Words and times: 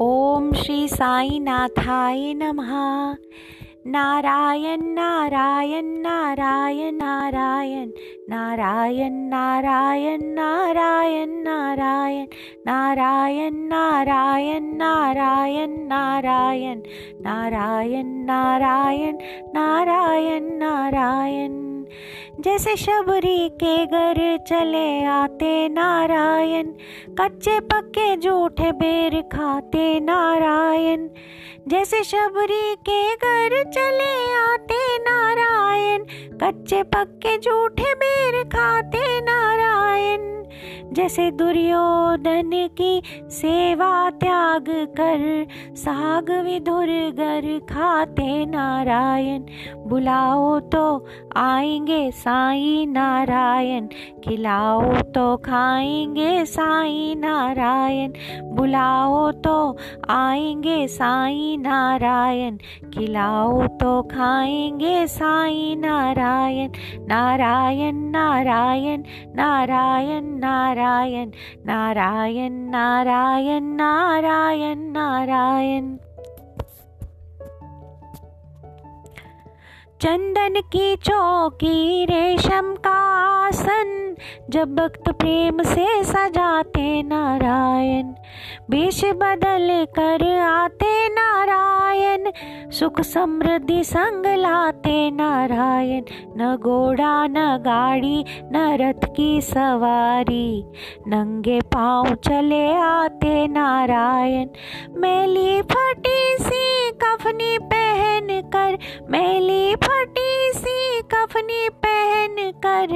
ओम 0.00 0.52
श्री 0.52 0.86
साईनाथाय 0.88 2.32
नमः 2.36 2.72
नारायण 3.86 4.82
नारायण 4.94 5.86
नारायण 6.02 6.96
नारायण 6.96 7.86
नारायण 8.28 9.12
नारायण 9.30 10.20
नारायण 10.34 11.32
नारायण 11.44 12.22
नारायण 12.66 13.62
नारायण 13.64 14.66
नारायण 14.76 15.76
नारायण 15.88 16.82
नारायण 17.22 18.12
नारायण 18.26 19.16
नारायण 19.54 20.48
नारायण 20.58 21.75
जैसे 22.40 22.76
शबरी 22.76 23.48
के 23.48 23.86
घर 23.86 24.36
चले 24.36 25.04
आते 25.04 25.68
नारायण, 25.68 26.66
कच्चे 27.20 27.60
पक्के 27.60 28.16
झूठे 28.16 28.72
बेर 28.72 29.20
खाते 29.20 30.00
नारायण। 30.00 31.08
जैसे 31.68 32.04
शबरी 32.04 32.74
के 32.74 33.14
घर 33.14 33.70
चले 33.70 34.34
आते 34.34 34.98
नारायण, 34.98 36.04
कच्चे 36.42 36.82
पक्के 36.82 37.38
झूठे 37.38 37.94
बेर 37.94 38.44
खाते 38.44 39.20
नारायण। 39.20 40.45
जैसे 40.92 41.30
दुर्योधन 41.30 42.50
की 42.78 43.02
सेवा 43.30 44.10
त्याग 44.10 44.64
कर, 44.96 45.46
साग 45.76 46.30
विधुर 46.44 46.88
घर 47.10 47.58
खाते 47.70 48.46
नारायण। 48.46 49.42
बुलाओ 49.86 50.58
तो 50.60 50.84
आएँगे 51.36 52.10
साई 52.10 52.86
नारायण, 52.88 53.86
खिलाओ 54.24 54.92
तो 55.14 55.36
खाएँगे 55.36 56.44
साई 56.44 57.14
नारायण। 57.18 58.12
बुलाओ 58.54 59.30
तो 59.32 59.56
आएँगे 60.10 60.86
साई 60.88 61.56
नारायण, 61.60 62.56
खिलाओ 62.94 63.66
तो 63.66 64.02
खाएँगे 64.02 65.06
Sai 65.06 65.74
Narayan. 65.78 66.70
Narayan 67.08 67.96
Narayan 68.10 69.02
Narayan 69.36 70.24
Narayan, 70.46 71.30
Narayan, 71.66 72.54
Narayan, 72.70 73.64
Narayan, 73.80 74.80
Narayan. 74.94 75.86
चंदन 80.02 80.60
की 80.72 80.88
चौकी 81.08 82.04
रेशम 82.10 82.66
का 82.84 82.98
आसन 83.46 83.85
जब 84.50 84.74
भक्त 84.74 85.08
प्रेम 85.08 85.62
से 85.62 86.04
सजाते 86.04 87.02
नारायण 87.02 88.14
वेश 88.70 89.04
बदल 89.04 89.68
कर 89.98 90.24
आते 90.40 91.08
नारायण, 91.08 92.30
सुख 92.70 93.00
समृद्धि 93.00 93.84
संग 93.84 94.26
लाते 94.26 95.10
नारायण, 95.10 96.02
न 96.38 96.56
घोड़ा, 96.56 97.26
न 97.26 97.56
गाड़ी, 97.58 98.24
न 98.52 98.76
रथ 98.80 99.06
की 99.16 99.40
सवारी, 99.40 100.64
नंगे 101.08 101.60
पाँव 101.60 102.14
चले 102.14 102.66
आते 102.76 103.46
नारायण, 103.48 104.48
मेली 105.00 105.62
फटी 105.62 106.36
सी 106.40 106.90
कफनी 106.90 107.58
पहन 107.58 108.40
कर 108.56 108.78
मेली 109.10 109.74
फटी 109.76 110.52
सी 110.54 111.02
कफनी 111.14 111.68
कर 112.64 112.92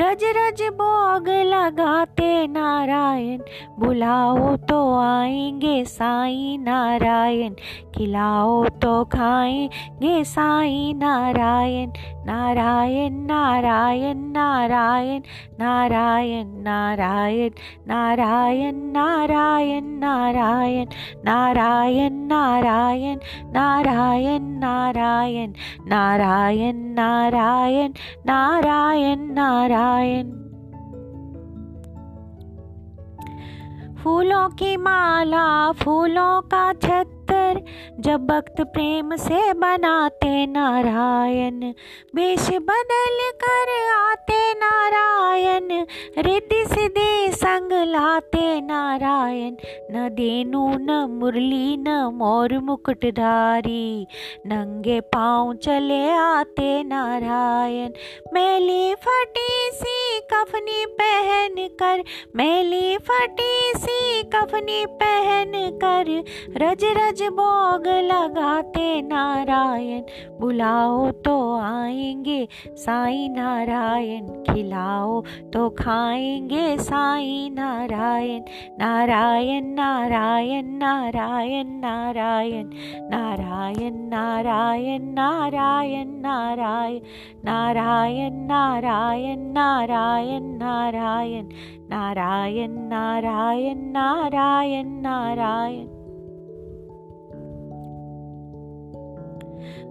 रज 0.00 0.24
रज 0.36 0.62
भोग 0.78 1.28
लगाते 1.46 2.46
नारायण 2.46 3.38
बुलाओ 3.78 4.56
तो 4.68 4.78
आएँगे 5.00 5.84
साई 5.84 6.56
नारायण 6.60 7.54
खिलाओ 7.94 8.64
तो 8.82 8.92
खाएँगे 9.12 10.22
साई 10.24 10.92
नारायण 10.96 11.90
नारायण 12.26 13.14
नारायण 13.26 14.18
नारायण 14.32 15.22
नारायण 15.60 16.46
नारायण 16.64 17.56
नारायण 17.86 18.76
नारायण 18.90 19.86
नारायण 20.00 21.18
नारायण 21.24 22.28
नारायण 22.28 22.28
नारायण 22.28 23.10
नारायण 24.62 25.52
नारायण 25.88 26.76
नारायण 26.94 27.92
नारायण 28.26 28.99
नारायण 29.00 29.32
नारायण। 29.32 30.30
फूलों 33.94 34.48
की 34.48 34.76
माला 34.76 35.72
फूलों 35.72 36.40
का 36.40 36.72
छत्तर 36.72 37.60
जब 38.00 38.26
भक्त 38.26 38.60
प्रेम 38.60 39.14
से 39.16 39.52
बनाते 39.52 40.46
नारायण, 40.46 41.64
वेश 42.14 42.48
बदल 42.50 43.18
कर 43.42 43.70
आते 43.94 44.38
नारायण, 44.54 45.68
रिद्धि 46.18 46.64
सिद्धि 46.66 47.32
संग 47.32 47.72
लाते 47.72 48.60
नारायण। 48.60 49.56
न 49.92 50.08
देनु, 50.12 50.66
न 50.80 50.98
मुरली, 51.10 51.76
न 51.76 51.88
मोर 52.14 52.58
मुकुटधारी, 52.58 54.06
नंगे 54.46 55.00
पाँव 55.00 55.54
चले 55.54 56.02
आते 56.10 56.82
नारायण। 56.84 57.92
मेली 58.32 58.94
फटी 58.94 59.70
सी 59.72 60.20
कफनी 60.32 60.86
पहन 61.00 61.68
कर, 61.82 62.04
मेली 62.36 62.96
फटी 62.98 63.72
सी 63.76 64.22
कफनी 64.22 64.84
पहन 64.86 65.52
कर, 65.84 66.24
रज 66.56 66.84
रज 66.98 67.22
भोग 67.22 67.89
लगाते 68.02 69.00
नारायण 69.02 70.02
बुलाओ 70.40 71.10
तो 71.24 71.36
आएँगे 71.60 72.46
साई 72.84 73.28
नारायण 73.28 74.26
खिलाओ 74.48 75.20
तो 75.52 75.68
खाएँगे 75.78 76.76
साई 76.78 77.48
नारायण 77.52 78.42
नारायण 78.80 79.74
नारायण 79.74 80.66
नारायण 80.78 81.78
नारायण 81.80 82.70
नारायण 83.10 83.98
नारायण 84.08 85.04
नारायण 85.14 86.12
नारायण 86.24 86.24
नारायण 87.44 89.42
नारायण 89.52 89.52
नारायण 89.52 90.44
नारायण 90.58 91.48
नारायण 91.90 92.76
नारायण 92.88 93.90
नारायण 93.92 95.00
नारायण 95.02 95.99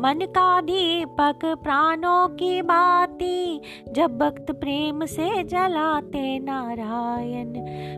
मन 0.00 0.18
का 0.22 0.60
दीपक 0.60 1.38
प्राणों 1.44 2.28
की 2.28 2.62
बाती, 2.62 3.60
जब 3.92 4.18
भक्त 4.18 4.50
प्रेम 4.50 5.04
से 5.04 5.42
जलाते 5.44 6.38
नारायण। 6.38 7.52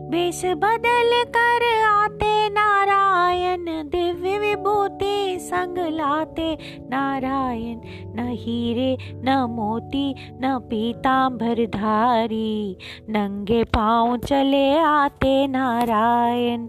बेश 0.09 0.45
बदल 0.45 1.23
कर 1.37 1.83
आते 1.85 2.49
नारायण, 2.49 3.65
दिव्य 3.65 4.37
विभूति 4.39 5.37
संग 5.41 5.77
लाते 5.77 6.57
नारायण। 6.81 7.79
न 8.15 8.27
हीरे, 8.39 8.97
न 9.15 9.47
मोती, 9.49 10.15
न 10.33 10.59
पीताम्बर 10.59 11.65
धारी, 11.65 12.77
नंगे 13.09 13.63
पाँव 13.63 14.17
चले 14.17 14.77
आते 14.77 15.47
नारायण। 15.47 16.67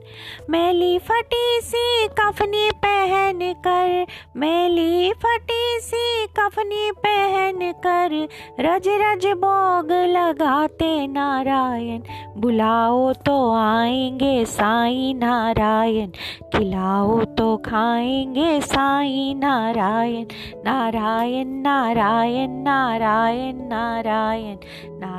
मैली 0.50 0.98
फटी 0.98 1.60
सी 1.62 2.08
कफनी 2.08 2.70
पहन 2.70 3.38
कर, 3.66 4.06
मैली 4.36 5.12
फटी 5.24 5.80
सी 5.80 6.26
कफनी 6.26 6.90
पहन 6.90 7.72
कर 7.86 8.28
रज 8.60 8.88
रज 8.88 9.26
भोग 9.26 9.92
लगाते 9.92 11.06
नारायण। 11.06 12.02
बुलाओ 12.36 13.12
तो 13.12 13.52
आएँगे 13.54 14.44
साई 14.44 15.14
नारायण। 15.14 16.10
खिलाओ 16.54 17.24
तो 17.24 17.56
खाएँगे 17.56 18.60
साई 18.60 19.34
नारायण। 19.36 20.26
नारायण 20.64 21.48
नारायण 21.48 22.50
नारायण 22.50 23.56
नारायण 23.56 23.56
नारायण। 23.68 24.56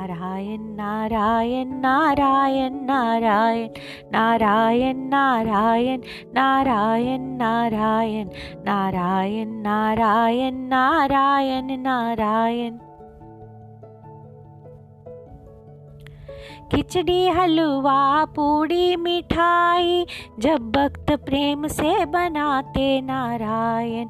नारायण 0.08 0.76
नारायण 0.76 1.70
नारायण 1.82 2.74
नारायण 2.86 3.70
नारायण 4.12 4.98
नारायण 6.34 7.34
नारायण 7.38 8.28
नारायण 8.66 9.64
नारायण 9.64 10.68
नारायण 10.70 11.82
नारायण 11.82 12.78
खिचड़ी, 16.72 17.28
हलवा, 17.28 18.26
पूड़ी, 18.26 18.96
मिठाई, 18.96 20.06
जब 20.40 20.72
भक्त 20.72 21.12
प्रेम 21.12 21.68
से 21.68 22.06
बनाते 22.06 23.02
नारायण। 23.02 24.08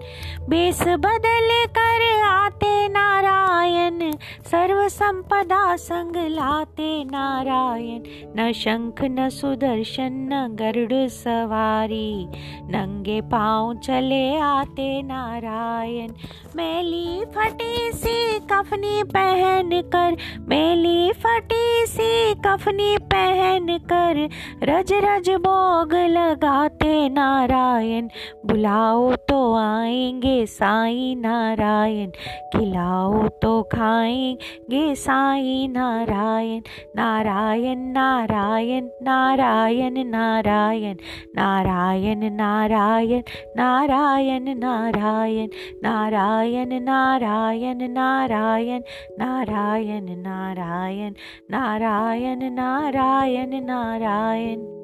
बेस 0.50 0.81
बदल 0.81 1.66
कर 1.78 2.24
आते 2.24 2.88
नारायण, 2.88 4.12
सर्व 4.52 4.88
संपदा 4.88 5.75
संग 5.75 6.16
लाते 6.16 7.04
नारायण। 7.04 8.02
न 8.40 8.52
शंख, 8.52 9.04
न 9.04 9.30
सुदर्शन, 9.30 10.10
न 10.34 10.48
गरुड़ 10.56 11.08
सवारी, 11.08 12.28
नंगे 12.62 13.22
पाँव 13.22 13.74
चले 13.74 14.38
आते 14.38 15.01
नारायण। 15.01 16.12
मैली 16.56 17.25
फटी 17.25 17.92
सी 17.92 18.40
कफनी 18.40 19.04
पहन 19.04 19.81
कर, 19.81 20.18
मैली 20.50 21.12
फटी 21.13 21.86
सी 21.86 22.34
कफनी 22.45 22.97
पहन 22.97 23.77
कर 23.77 24.30
रज 24.63 24.94
रज 24.94 25.30
भोग 25.30 25.94
लगाते 25.94 27.09
नारायण। 27.09 28.07
बुलाओ 28.45 29.14
तो 29.30 29.54
आएँगे 29.54 30.45
साई 30.45 31.16
नारायण। 31.16 32.10
खिलाओ 32.54 33.27
तो 33.27 33.63
खाएँगे 33.63 34.95
साई 34.95 35.68
नारायण। 35.68 36.62
नारायण 36.95 37.80
नारायण 37.80 38.89
नारायण 39.01 39.94
नारायण। 40.07 40.95
नारायण 41.36 42.33
नारायण 42.33 43.24
नारायण 43.57 44.60
नारायण। 44.60 45.50
नारायण 45.83 46.83
नारायण 46.83 47.92
नारायण। 47.92 48.81
नारायण 49.19 50.06
नारायण। 50.10 51.13
नारायण 51.51 52.54
नारायण 52.54 53.66
नारायण। 53.66 54.75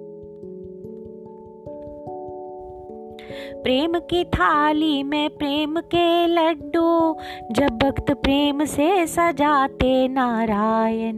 प्रेम 3.64 3.94
की 3.94 4.24
थाली 4.24 5.04
में 5.04 5.30
प्रेम 5.30 5.80
के 5.80 6.28
लड्डू, 6.28 7.18
जब 7.52 7.70
भक्त 7.70 8.12
प्रेम 8.12 8.66
से 8.66 9.08
सजाते 9.08 10.08
नारायण। 10.08 11.16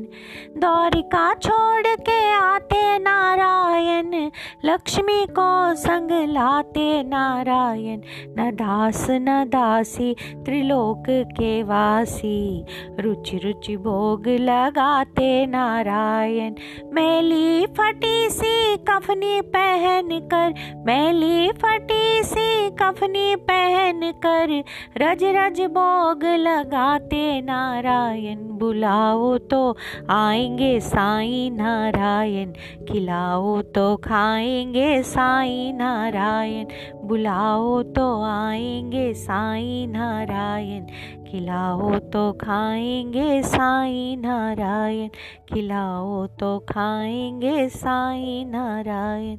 दौरिका 0.58 1.34
छोड़ 1.34 1.88
के 1.88 2.32
आते 2.34 3.00
नारायण, 3.00 4.30
लक्ष्मी 4.66 5.26
को 5.26 5.76
संग 5.76 6.12
लाते 6.12 7.04
नारायण। 7.04 8.00
न 8.40 8.52
दास, 8.54 9.08
न 9.10 9.46
दासी, 9.48 10.16
त्रिलोक 10.32 11.04
के 11.10 11.64
वासी। 11.64 12.66
रुचि 13.00 13.38
रुचि 13.38 13.78
भोग 13.78 14.24
लगाते 14.28 15.46
नारायण। 15.46 16.54
मैली 16.94 17.66
फटी 17.66 18.30
सी 18.30 18.78
कफनी 18.78 19.42
पहन 19.42 20.08
कर 20.34 20.54
मैली 20.88 21.52
फटी 21.52 22.24
सी 22.34 22.70
कफनी 22.80 23.36
पहन 23.48 24.12
कर 24.26 24.52
रज 24.98 25.24
रज 25.36 25.62
भोग 25.72 26.24
लगाते 26.40 27.26
नारायण। 27.42 28.38
बुलाओ 28.60 29.38
तो 29.52 29.62
आएँगे 30.10 30.80
साई 30.80 31.50
नारायण, 31.54 32.52
खिलाओ 32.90 33.62
तो 33.76 33.86
खाएँगे 34.04 35.02
साई 35.04 35.72
नारायण। 35.76 36.66
बुलाओ 37.06 37.82
तो 37.84 38.22
आएँगे 38.24 39.14
साई 39.14 39.88
नारायण, 39.88 40.86
खिलाओ 41.28 42.00
तो 42.14 42.32
खाएँगे 42.34 43.42
साई 43.44 44.16
नारायण, 44.16 45.10
खिलाओ 45.54 46.26
तो 46.40 46.60
खाएँगे 46.60 47.70
साई 47.70 48.44
नारायण, 48.46 49.38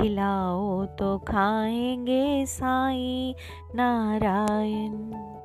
खिलाओ 0.00 0.84
तो 0.98 1.18
खाएँगे 1.18 2.46
साई 2.46 3.34
नारायण। 3.74 5.35